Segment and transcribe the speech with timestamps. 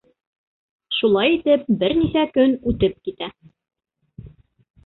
[0.99, 3.31] Шулай итеп, бер нисә көн үтеп китә.